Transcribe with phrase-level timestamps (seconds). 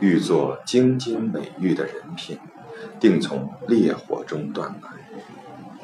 [0.00, 2.38] 欲作精金美玉的人品，
[2.98, 4.88] 定从烈火中断来；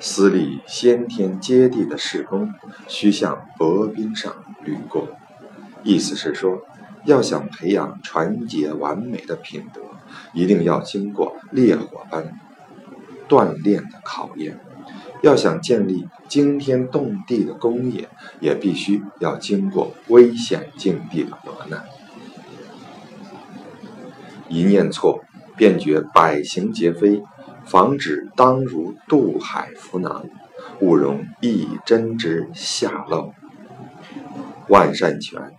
[0.00, 2.50] 私立先天接地的事功，
[2.88, 4.34] 需向薄冰上
[4.64, 5.08] 履过。
[5.82, 6.62] 意思是说，
[7.04, 9.82] 要想培养纯洁完美的品德，
[10.32, 12.40] 一定要经过烈火般
[13.28, 14.54] 锻炼的考验；
[15.22, 18.08] 要想建立惊天动地的功业，
[18.40, 21.84] 也必须要经过危险境地的磨难。
[24.48, 25.24] 一念错，
[25.56, 27.22] 便觉百行皆非；
[27.64, 30.24] 防止当如渡海浮囊，
[30.80, 33.32] 勿容一针之下漏。
[34.68, 35.52] 万善全，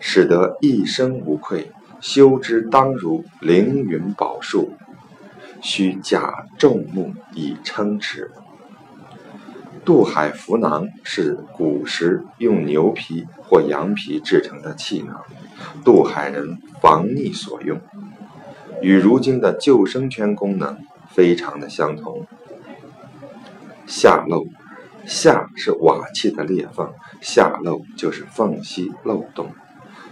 [0.00, 1.70] 使得一生无愧；
[2.00, 4.72] 修之当如凌云宝树，
[5.60, 8.30] 须假众目以称持。
[9.84, 15.20] 渡海浮囊是古时用牛皮或羊皮制成的气囊，
[15.84, 17.80] 渡海人防溺所用。
[18.82, 20.76] 与如今的救生圈功能
[21.08, 22.26] 非常的相同。
[23.86, 24.44] 下漏，
[25.06, 29.50] 下是瓦器的裂缝，下漏就是缝隙漏洞。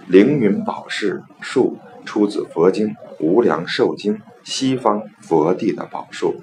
[0.06, 6.42] 凌云宝石树出自佛经《无量寿经》，西方佛地的宝树。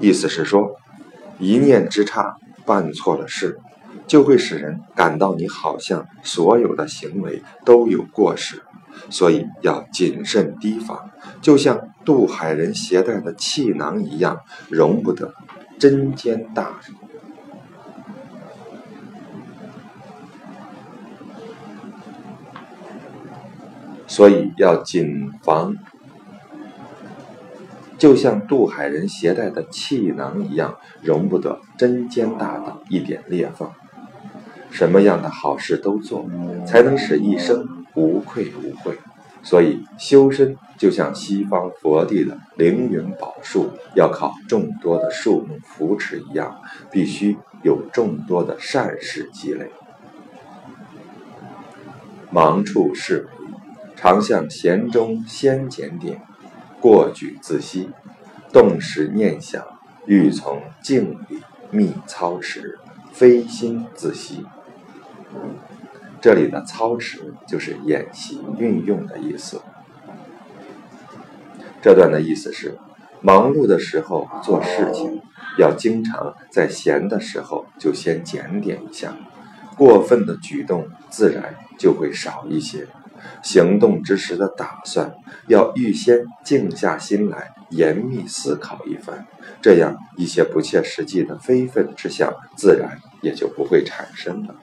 [0.00, 0.76] 意思是说，
[1.38, 3.58] 一念之差，办错了事，
[4.06, 8.62] 就会使人感到你好像所有的行为都有过失。
[9.10, 15.32] 所以要谨慎提防，就像渡海人携带的气囊一样，容不得
[15.78, 16.80] 针尖大。
[24.06, 25.74] 所以要谨防，
[27.98, 33.68] 就像渡海人携带的气囊一样，容不得针尖大的一点裂缝。
[34.70, 36.26] 什么样的好事都做，
[36.64, 37.83] 才能使一生。
[37.94, 38.98] 无愧无悔，
[39.42, 46.60] 所以修身就像西方佛地的凌云宝树，要靠众多的树木扶持一样，
[46.90, 49.70] 必须有众多的善事积累。
[52.30, 53.54] 忙处事为，
[53.94, 56.20] 常向闲中先检点，
[56.80, 57.90] 过举自息，
[58.52, 59.64] 动时念想，
[60.06, 61.40] 欲从静里
[61.70, 62.78] 密操持，
[63.12, 64.44] 非心自息。
[66.24, 69.60] 这里的操持就是演习运用的意思。
[71.82, 72.78] 这段的意思是，
[73.20, 75.20] 忙碌的时候做事情，
[75.58, 79.14] 要经常在闲的时候就先检点一下，
[79.76, 82.86] 过分的举动自然就会少一些。
[83.42, 85.12] 行动之时的打算，
[85.48, 89.26] 要预先静下心来严密思考一番，
[89.60, 94.54] 这样一些不切实际的非分之想，自然也就不会产生了。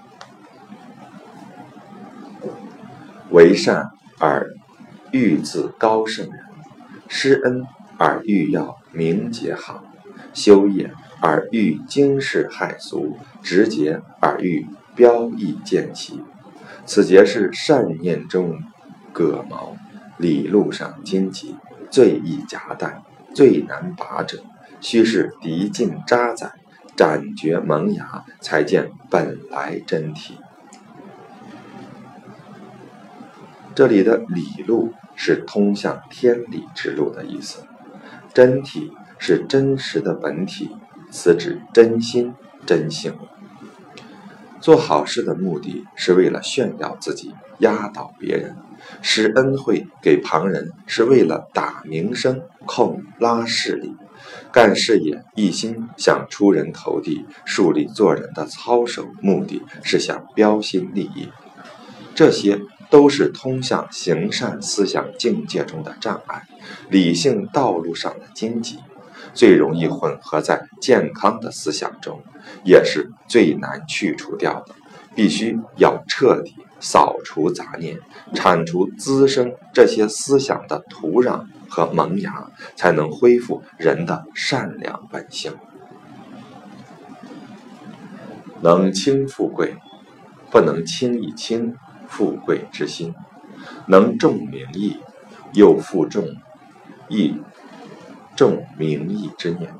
[3.31, 4.53] 为善而
[5.12, 6.44] 欲自高圣人，
[7.08, 7.66] 施恩
[7.97, 9.84] 而欲要名节好，
[10.34, 16.22] 修业而欲惊世骇俗，直节而欲标异见奇。
[16.86, 18.62] 此节是善念中
[19.14, 19.78] 葛毛，
[20.18, 21.56] 理路上荆棘，
[21.90, 23.02] 最易夹带，
[23.34, 24.44] 最难拔者。
[24.81, 26.52] 须是涤尽渣滓，
[26.97, 30.38] 斩绝萌芽，才见本来真体。
[33.74, 37.64] 这里的理路是通向天理之路的意思，
[38.34, 40.70] 真体是真实的本体，
[41.09, 42.34] 此指真心
[42.66, 43.14] 真性。
[44.59, 48.56] 做好事的目的是为了炫耀自己，压倒别人；
[49.02, 53.96] 施恩惠给旁人是为了打名声、控拉势力；
[54.52, 61.30] 干事业一心想出人头地、树立做人的操守，目的是想标新立异。
[62.14, 62.59] 这些。
[62.91, 66.46] 都是通向行善思想境界中的障碍，
[66.90, 68.78] 理性道路上的荆棘，
[69.34, 72.22] 最容易混合在健康的思想中，
[72.63, 74.75] 也是最难去除掉的。
[75.13, 77.97] 必须要彻底扫除杂念，
[78.34, 85.53] 铲除滋生这些思想的土壤和萌芽，才能恢复人的善良本性。
[88.61, 89.76] 能轻富贵，
[90.49, 91.76] 不能轻易轻。
[92.11, 93.16] 富贵之心，
[93.87, 94.99] 能重名义，
[95.53, 96.28] 又负重
[97.08, 97.41] 义
[98.35, 99.73] 重名义之念，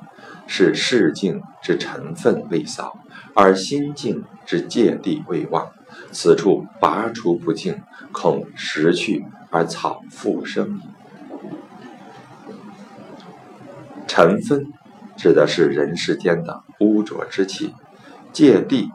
[0.48, 3.00] 是世境之尘分未扫，
[3.36, 5.69] 而心境之芥蒂未忘。
[6.13, 7.83] 此处拔除不净，
[8.13, 10.81] 恐时去而草复生矣。
[14.07, 14.68] 尘氛
[15.18, 17.75] 指的是人世间的污浊之气，
[18.31, 18.89] 芥蒂。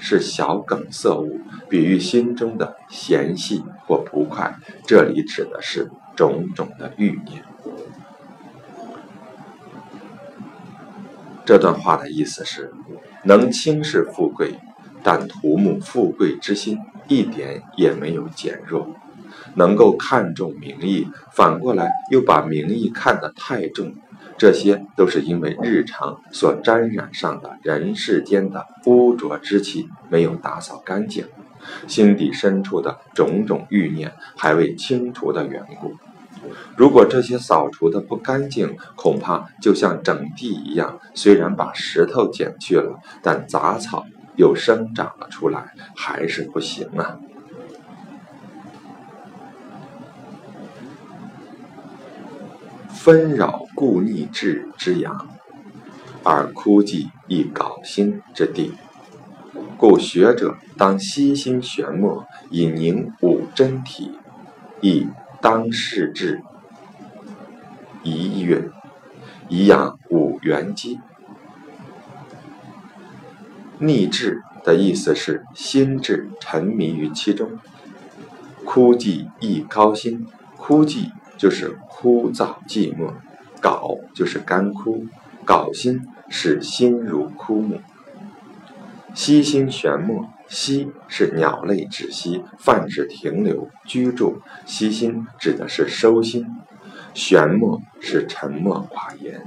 [0.00, 1.38] 是小梗塞物，
[1.68, 4.56] 比喻心中的嫌隙或不快。
[4.86, 7.44] 这里指的是种种的欲念。
[11.44, 12.72] 这段话的意思是：
[13.24, 14.58] 能轻视富贵，
[15.02, 16.78] 但图慕富贵之心
[17.10, 18.86] 一点也没有减弱；
[19.56, 23.92] 能够看重名义，反过来又把名义看得太重，
[24.38, 31.24] 这些都是因为日常所沾染上的人世间的污浊之气没有打扫干净，
[31.88, 35.96] 心底深处的种种欲念还未清除的缘故。
[36.76, 44.06] 如果这些扫除的不干净，恐怕就像整地一样，虽然把石头剪去了，但杂草
[44.40, 47.20] 又生长了出来，还是不行啊。
[52.88, 55.28] 纷扰故逆志之阳，
[56.24, 58.72] 而枯寂亦槁心之地，
[59.76, 64.12] 故学者当悉心玄默，以凝五真体，
[64.80, 65.06] 亦。
[65.42, 66.42] 当世志，
[68.02, 68.70] 一运，
[69.48, 71.00] 以养五元机。
[73.80, 77.58] 逆志的意思是心智沉迷于其中，
[78.64, 80.26] 枯寂亦高心。
[80.56, 83.14] 枯寂就是枯燥寂寞，
[83.60, 85.06] 槁就是干枯，
[85.46, 87.80] 槁心是心如枯木。
[89.14, 90.28] 息心玄默。
[90.50, 96.44] 息是鸟类止息，泛指停留、居住；息心指的是收心，
[97.14, 99.44] 玄默是沉默寡言。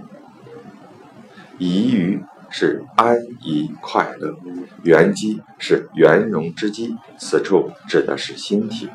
[1.57, 4.37] 怡于是安怡快乐，
[4.83, 8.89] 圆机是圆融之机，此处指的是心体。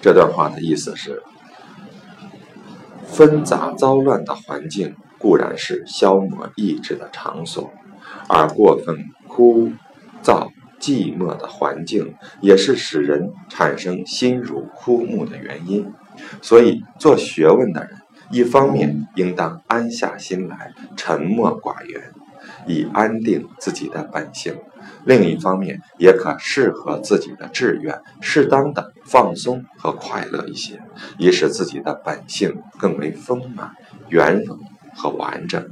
[0.00, 1.22] 这段话的意思是：
[3.06, 7.70] 纷杂糟乱的环境固然是消磨意志的场所，
[8.28, 9.70] 而过分枯
[10.24, 10.48] 燥。
[10.80, 15.92] 寂寞的环境也是使人产生心如枯木的原因，
[16.40, 18.00] 所以做学问的人，
[18.32, 22.12] 一方面应当安下心来，沉默寡言，
[22.66, 24.54] 以安定自己的本性；
[25.04, 30.80] 另一方面，也可适合自己的志愿，适当的放松和快乐一些，
[31.18, 33.72] 以使自己的本性更为丰满、
[34.08, 34.58] 圆融
[34.94, 35.68] 和完整。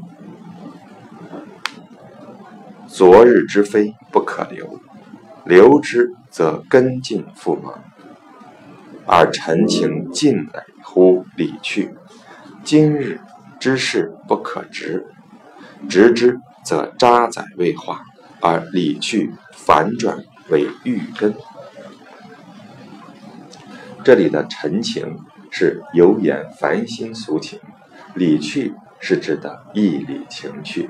[2.87, 4.81] 昨日之非不可留。
[5.47, 7.73] 留之则根尽复萌，
[9.07, 11.95] 而陈情尽累乎理去。
[12.63, 13.19] 今日
[13.59, 15.07] 之事不可执，
[15.89, 16.39] 执之
[16.71, 18.05] 则渣滓未化，
[18.41, 21.35] 而理去反转为欲根。
[24.05, 25.19] 这里的陈情
[25.51, 27.59] 是有眼烦心俗情，
[28.15, 30.89] 理去是指的义理情趣，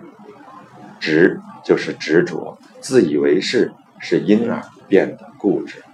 [1.01, 3.73] 执就是执着，自以为是。
[4.03, 5.85] 是因而变得固执，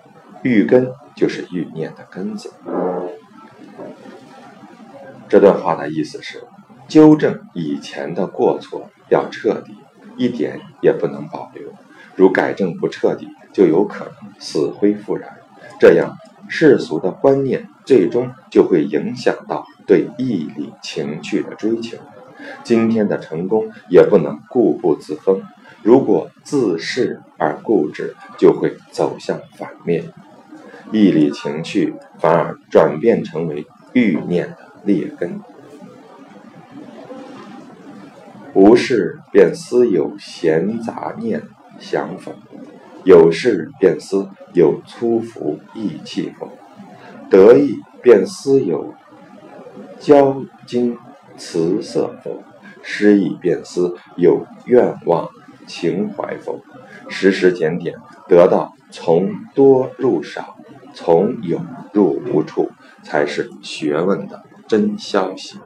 [0.45, 2.53] 欲根就是欲念的根子。
[5.29, 6.45] 这段话的意思是，
[6.89, 9.75] 纠正以前的过错要彻底，
[10.17, 11.73] 一点也不能保留。
[12.15, 15.37] 如改正不彻底，就有可能死灰复燃。
[15.79, 16.17] 这样
[16.49, 21.99] 世俗的观念最终就会影响到对义理情趣的追求。
[22.63, 25.43] 今天的成功也不能固步自封。
[25.83, 30.05] 如果自恃而固执，就会走向反面，
[30.93, 35.41] 义理情趣反而转变成为欲念的劣根。
[38.57, 41.43] 无事便思有闲杂念
[41.79, 42.33] 想否？
[43.05, 46.49] 有事便思有粗浮意气否？
[47.29, 48.95] 得意便思有
[50.01, 50.97] 骄矜
[51.37, 52.43] 辞色否？
[52.83, 55.29] 失意便思有愿望。
[55.67, 56.63] 情怀否？
[57.11, 57.95] 时时检点，
[58.27, 60.57] 得到从多入少，
[60.95, 61.61] 从有
[61.93, 62.71] 入无处，
[63.03, 65.59] 才是学问的真消息。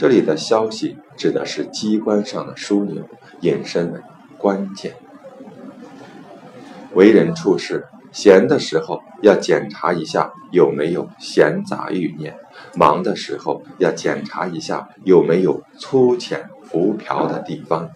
[0.00, 3.06] 这里的消息指的是机关上的枢纽，
[3.42, 4.00] 引申为
[4.38, 4.94] 关键。
[6.94, 12.34] 为人处事，闲的时候要检查一下有没有闲杂欲念，
[12.74, 16.48] 忙的时候要检查一下有没有粗浅。
[16.62, 17.90] 浮漂的地方，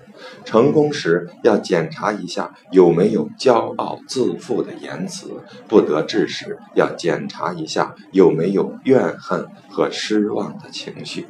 [0.45, 5.29] 成功时要检查一下有没有骄傲自负的言辞；
[5.69, 11.29] 不得志时要检查一下有没有怨恨和失望的情绪。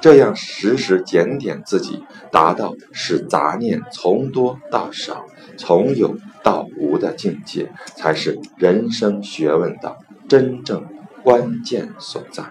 [0.00, 5.24] 这样时时检点自己，达到使杂念从多到少、
[5.56, 9.96] 从有到无的境界，才是人生学问的
[10.28, 10.84] 真正
[11.22, 12.44] 关键所在。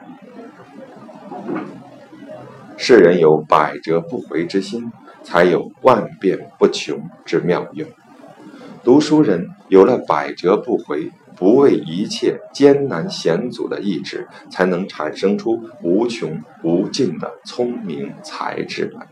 [2.76, 4.92] 世人有百折不回之心，
[5.24, 7.88] 才有万变不穷之妙用。
[8.84, 19.08] 读书人有了百折不回、不畏一切艰难险阻的意志，才能产生出无穷无尽的聪明才智来。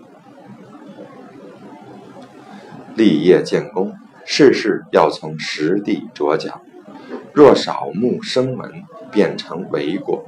[2.95, 3.93] 立业建功，
[4.25, 6.61] 事事要从实地着脚。
[7.33, 10.25] 若少目生门，变成为过；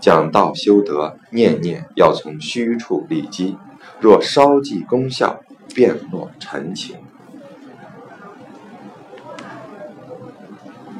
[0.00, 3.56] 讲道修德，念念要从虚处立基。
[4.00, 5.40] 若稍记功效，
[5.74, 6.96] 便落尘情。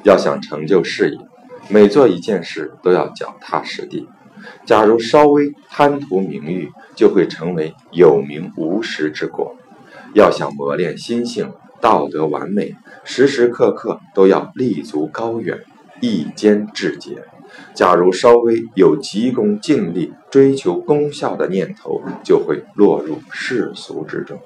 [0.03, 1.19] 要想成就事业，
[1.69, 4.09] 每做一件事都要脚踏实地。
[4.65, 9.55] 假如稍微贪图名誉，就会成为有名无实之果。
[10.15, 15.59] 要想磨练心性，道德完美，时时刻刻都要立足高远，
[16.01, 17.23] 一坚志节。
[17.75, 24.41] 假如稍微有急功近利、追求功效的念头，就会落入世俗之中。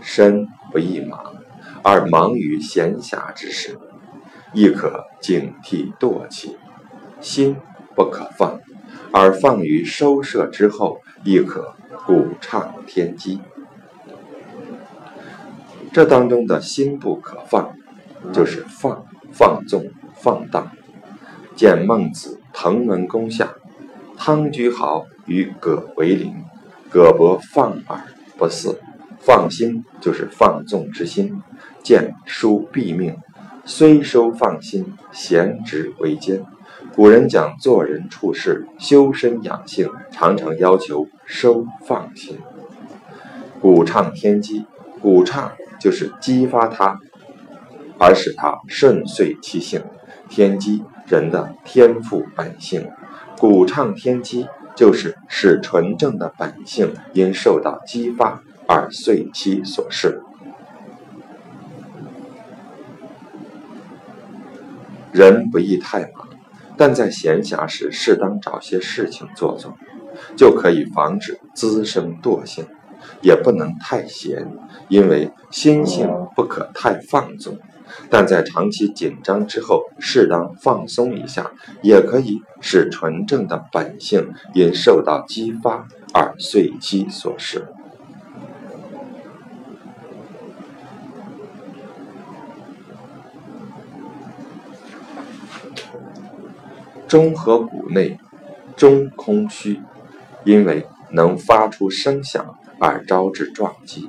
[0.00, 1.31] 身不易忙，
[1.82, 3.78] 而忙于闲暇之事，
[4.52, 6.56] 亦可警惕惰气；
[7.20, 7.56] 心
[7.94, 8.60] 不可放，
[9.12, 11.74] 而放于收摄之后，亦可
[12.06, 13.40] 鼓畅天机。
[15.92, 17.76] 这当中的心不可放，
[18.32, 20.70] 就是放放纵放荡。
[21.54, 23.54] 见孟子滕文公下，
[24.16, 26.34] 汤居豪与葛为邻，
[26.88, 28.00] 葛伯放而
[28.38, 28.80] 不肆，
[29.20, 31.42] 放心就是放纵之心。
[31.82, 33.16] 见书毙命，
[33.64, 36.42] 虽收放心，贤直为奸。
[36.94, 42.38] 古人讲做人处事、修身养性，常常要求收放心。
[43.60, 44.64] 鼓畅天机，
[45.00, 45.52] 鼓畅。
[45.80, 46.96] 就是激发他，
[47.98, 49.82] 而使他顺遂其性。
[50.28, 52.88] 天机，人的天赋本性，
[53.36, 54.46] 鼓畅天机，
[54.76, 60.22] 就是使纯正的本性因受到激发而遂其所事。
[65.12, 66.28] 人不宜太忙，
[66.76, 69.76] 但在闲暇时适当找些事情做做，
[70.36, 72.66] 就可以防止滋生惰性。
[73.20, 74.46] 也不能太闲，
[74.88, 77.58] 因为心性不可太放纵。
[78.08, 81.50] 但在长期紧张之后，适当放松一下，
[81.82, 87.66] 也可以使纯正的本性因受到激发而随其所失。
[97.12, 98.18] 中和谷内，
[98.74, 99.82] 中空虚，
[100.44, 102.56] 因为能发出声响。
[102.78, 104.08] 而招致撞击，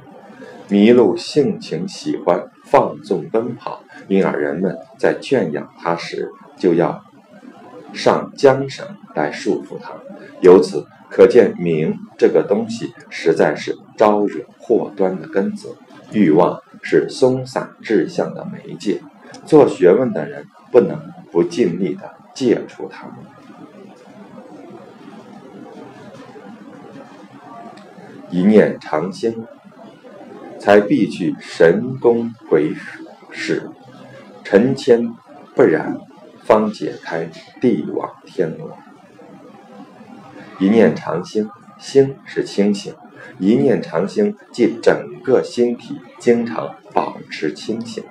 [0.69, 7.03] 麋鹿性情喜欢放纵奔跑，因而人们在圈养它时就要
[7.91, 9.91] 上缰绳来束缚它。
[10.39, 15.75] 由此可见，名这个东西实在是招惹祸端的根子。
[16.13, 19.01] 欲望是松散志向的媒介，
[19.45, 20.97] 做学问的人不能
[21.33, 23.07] 不尽力的戒除它。
[28.29, 29.45] 一念长兴，
[30.59, 32.73] 才必去神功鬼
[33.29, 33.69] 使；
[34.43, 35.13] 尘谦
[35.55, 35.99] 不染，
[36.43, 37.29] 方解开
[37.61, 38.75] 地网天罗。
[40.59, 41.47] 一念长兴，
[41.77, 42.95] 兴是清醒，
[43.37, 48.03] 一念长兴即整个心体经常保持清醒，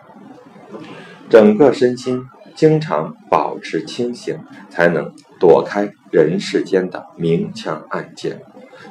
[1.29, 4.39] 整个身心经常保持清醒，
[4.71, 8.41] 才能躲开人世间的明枪暗箭，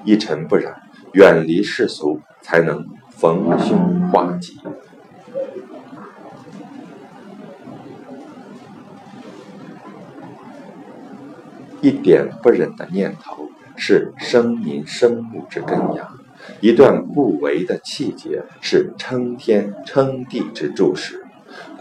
[0.03, 0.81] 一尘不染。
[1.13, 4.57] 远离世俗，才能逢凶化吉。
[11.81, 16.05] 一点不忍的念头，是生民生物之根芽；
[16.61, 21.20] 一段不为的气节，是称天称地之柱石。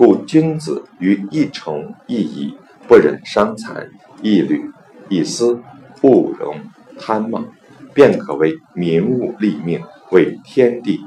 [0.01, 2.57] 故君子于一虫一蚁，
[2.89, 3.91] 不忍伤残；
[4.23, 4.71] 一缕
[5.11, 5.61] 一丝，
[6.01, 6.57] 不容
[6.99, 7.45] 贪冒。
[7.93, 11.05] 便可为民物立命，为天地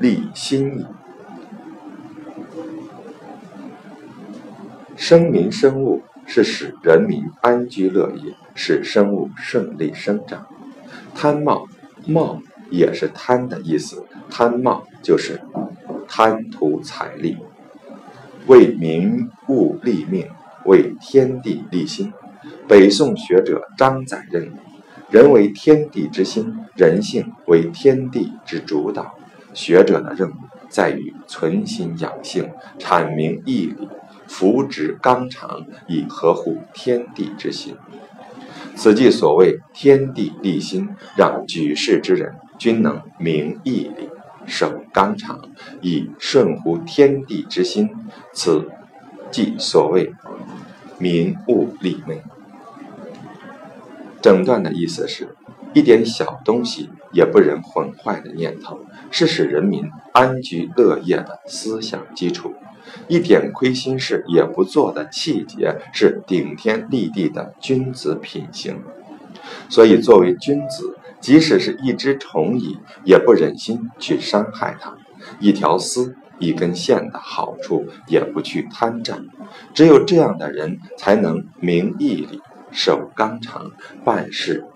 [0.00, 0.86] 立心矣。
[4.96, 10.46] 生民生物是使人民安居乐业，使生物顺利生长。
[11.14, 11.68] 贪冒，
[12.06, 12.40] 冒
[12.70, 15.42] 也是贪的意思，贪冒就是
[16.08, 17.36] 贪图财力。
[18.46, 20.28] 为民物立命，
[20.64, 22.12] 为天地立心。
[22.68, 24.50] 北宋学者张载认为。
[25.10, 29.14] 人为天地之心，人性为天地之主导。
[29.52, 30.34] 学者的任务
[30.68, 33.88] 在于存心养性，阐明义理，
[34.26, 37.76] 扶植纲常，以合乎天地之心。
[38.74, 44.08] 此即所谓天地立心，让举世之人均能明义理。
[44.46, 45.40] 守纲常，
[45.80, 47.90] 以顺乎天地之心，
[48.32, 48.70] 此
[49.30, 50.12] 即所谓
[50.98, 52.22] 民物利内。
[54.20, 55.34] 整段的意思是，
[55.74, 62.52] 一点小东西也不忍混坏的念头，是使人民安居乐业的思想基础；
[63.08, 68.82] 一点亏心事也不做的气节，是顶天立地的君子品行。
[69.68, 74.90] 所以，作为君子，即使是一只虫蚁，也不忍心去伤害它；
[75.40, 79.24] 一条丝、一根线的好处，也不去贪占。
[79.72, 83.70] 只有这样的人，才能明义理、守纲常、
[84.04, 84.66] 办事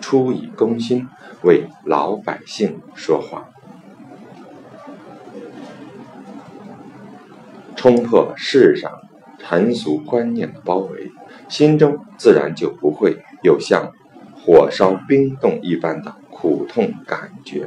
[0.00, 1.08] 出以公心，
[1.42, 3.48] 为老百姓说话，
[7.74, 8.88] 冲破世上
[9.38, 11.10] 尘俗观念的包围，
[11.48, 13.18] 心中自然就不会。
[13.42, 13.92] 有像
[14.44, 17.66] 火烧冰冻一般的苦痛感觉，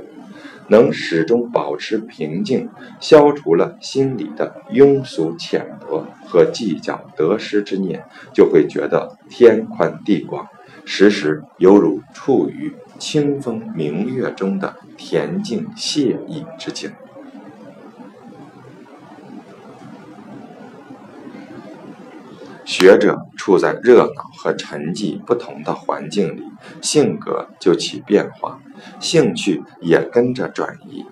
[0.68, 2.70] 能始终保持平静，
[3.00, 10.48] 消除了心里的庸俗浅薄和计较得失之念，就会觉得天宽地广，
[10.86, 16.92] 时时犹如处于清风明月中的恬静惬意之境。
[22.68, 26.44] 学者处在热闹和沉寂不同的环境里，
[26.82, 28.60] 性格就起变化，
[29.00, 31.06] 兴趣也跟着转移。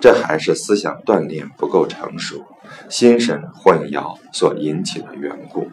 [0.00, 2.44] 这还是思想锻炼不够成熟、
[2.88, 5.68] 心神混淆所引起的缘故。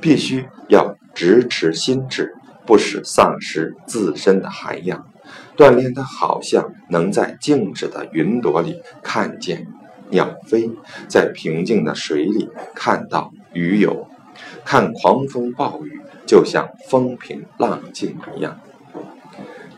[0.00, 2.34] 必须要直持心智，
[2.66, 5.06] 不使丧失自身的涵养。
[5.56, 9.68] 锻炼的好像能在静止的云朵里看见
[10.10, 10.68] 鸟飞，
[11.06, 14.08] 在平静的水里看到鱼游。
[14.66, 18.54] 看狂风暴雨，就像风平浪静一样；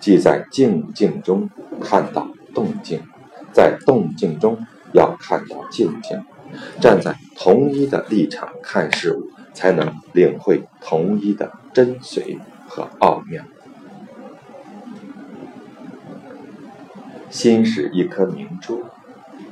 [0.00, 3.02] 即在静静中看到动静，
[3.52, 4.58] 在动静中
[4.94, 6.24] 要看到静静。
[6.80, 13.44] 站在同一的立场看事物，才能领会同一的真髓和奥妙。
[17.28, 18.86] 心是一颗明珠，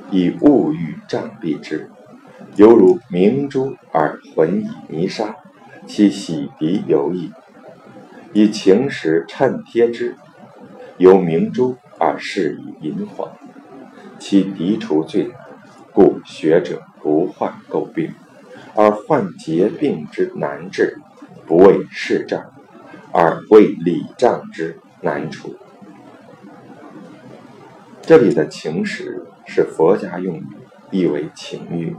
[0.09, 1.91] 以物欲障蔽之。
[2.57, 5.35] 犹如明珠而混以泥沙，
[5.85, 7.29] 其洗涤有异；
[8.33, 10.15] 以晴石衬贴之，
[10.97, 13.31] 由明珠而饰以银黄，
[14.17, 15.35] 其涤除最难。
[15.93, 18.13] 故学者不患垢病，
[18.75, 20.95] 而患结病之难治；
[21.45, 22.51] 不为事障，
[23.11, 25.55] 而为礼障之难除。
[28.01, 30.45] 这里的晴石是佛家用语，
[30.91, 31.95] 意为情欲。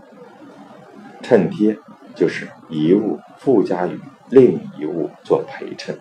[1.23, 1.77] 衬贴
[2.15, 4.01] 就是一物附加于
[4.31, 5.99] 另一物做陪衬，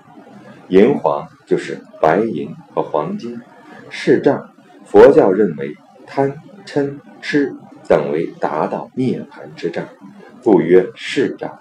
[0.68, 3.42] 银黄就是白银和黄金。
[3.90, 4.50] 视障，
[4.86, 5.76] 佛教认为
[6.06, 7.56] 贪嗔痴
[7.88, 9.86] 等为达到涅盘之障，
[10.44, 11.60] 故曰视障。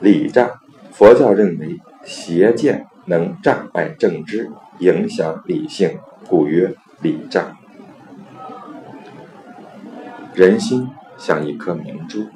[0.00, 0.60] 理障，
[0.92, 7.56] 佛教认为邪见能障碍正知，影响理性，故曰理障。
[10.34, 10.88] 人心
[11.18, 12.26] 像一颗明珠。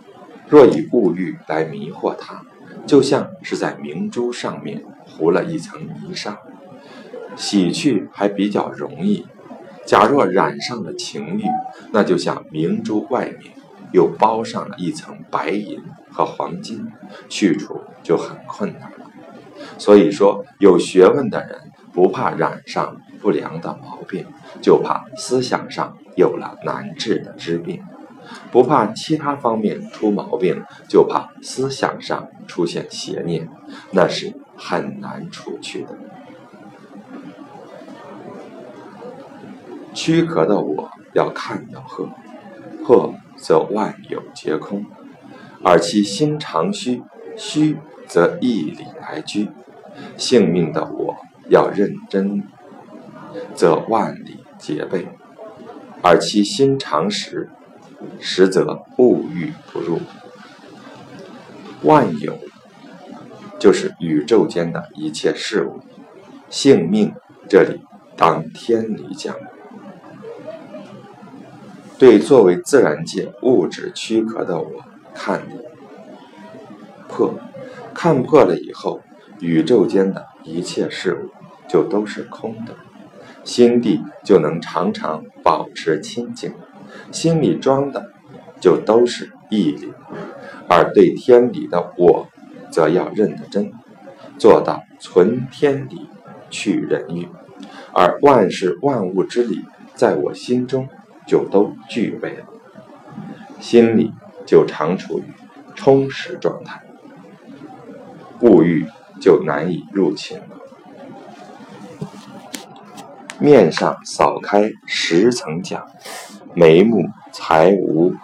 [0.48, 2.42] 若以物欲来迷惑它，
[2.86, 6.38] 就像是在明珠上面糊了一层泥沙，
[7.34, 9.24] 洗去还比较容易；
[9.86, 11.44] 假若染上了情欲，
[11.92, 13.52] 那就像明珠外面
[13.92, 16.86] 又包上了一层白银和黄金，
[17.28, 19.10] 去除就很困难了。
[19.78, 24.26] 所以说，有学问的人不怕染上不良的毛病，
[24.60, 27.82] 就怕思想上有了难治的之病。
[28.50, 33.48] 不怕其他方面出毛病，就怕思想上出现邪念，
[33.92, 35.98] 那是很难除去的。
[39.92, 42.08] 躯壳的我要看到破，
[42.84, 44.82] 破则万有皆空；
[45.62, 47.02] 而其心常虚，
[47.36, 49.48] 虚则义理来居。
[50.16, 51.16] 性命的我
[51.48, 52.42] 要认真，
[53.54, 55.06] 则万里皆备；
[56.02, 57.48] 而其心常实。
[58.20, 60.00] 实则物欲不入，
[61.82, 62.38] 万有
[63.58, 65.80] 就是宇宙间的一切事物。
[66.50, 67.12] 性命
[67.48, 67.80] 这里
[68.16, 69.34] 当天理讲，
[71.98, 74.70] 对作为自然界物质躯壳的我
[75.12, 75.42] 看
[77.08, 77.34] 破，
[77.92, 79.00] 看破了以后，
[79.40, 81.30] 宇宙间的一切事物
[81.68, 82.76] 就都是空的，
[83.42, 86.52] 心地就能常常保持清净。
[87.12, 88.12] 心里装的
[88.60, 89.92] 就都是义理，
[90.68, 92.28] 而对天理的我，
[92.70, 93.72] 则要认得真，
[94.38, 96.08] 做到存天理，
[96.50, 97.28] 去人欲，
[97.92, 100.88] 而万事万物之理在我心中
[101.26, 102.46] 就都具备了，
[103.60, 104.12] 心里
[104.46, 105.24] 就常处于
[105.74, 106.82] 充实状态，
[108.40, 108.86] 物欲
[109.20, 110.44] 就难以入侵了。
[113.40, 115.86] 面上扫开十层甲，
[116.54, 118.14] 眉目才无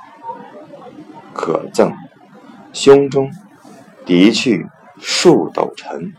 [1.32, 1.92] 可憎；
[2.72, 3.30] 胸中
[4.06, 4.66] 涤去
[5.00, 6.12] 数斗尘，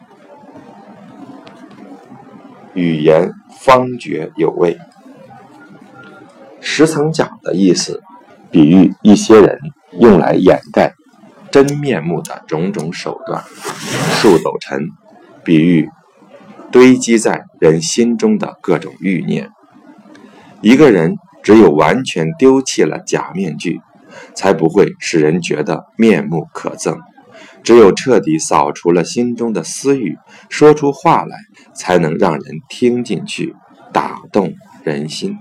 [2.73, 4.77] 语言方觉有味。
[6.59, 8.01] 十层甲的意思，
[8.51, 9.59] 比喻一些人
[9.99, 10.93] 用来掩盖
[11.49, 13.41] 真面目的种种手段；
[14.19, 14.89] 数斗尘，
[15.43, 15.89] 比喻。
[16.71, 19.49] 堆积在人心中的各种欲念。
[20.61, 23.81] 一个人只有完全丢弃了假面具，
[24.35, 26.97] 才不会使人觉得面目可憎；
[27.63, 30.17] 只有彻底扫除了心中的私欲，
[30.49, 31.37] 说出话来
[31.73, 33.55] 才能让人听进去，
[33.91, 35.37] 打动人心。